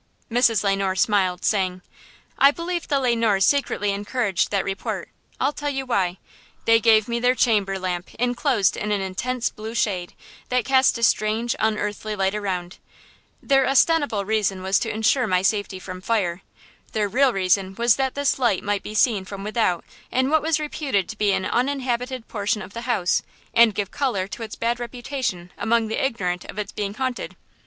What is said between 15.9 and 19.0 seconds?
fire. Their real reason was that this light might be